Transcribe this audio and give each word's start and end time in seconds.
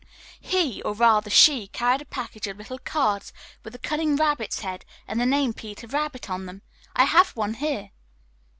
"He, 0.39 0.81
or 0.81 0.95
rather 0.95 1.29
she, 1.29 1.67
carried 1.67 2.01
a 2.01 2.05
package 2.05 2.47
of 2.47 2.57
little 2.57 2.79
cards 2.79 3.31
with 3.63 3.75
a 3.75 3.77
cunning 3.77 4.15
rabbit's 4.15 4.61
head 4.61 4.83
and 5.07 5.21
the 5.21 5.27
name 5.27 5.53
'Peter 5.53 5.85
Rabbit' 5.85 6.27
on 6.27 6.47
them. 6.47 6.63
I 6.95 7.03
have 7.03 7.35
one 7.35 7.53
here." 7.53 7.91